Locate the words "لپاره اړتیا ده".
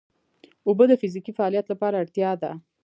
1.69-2.51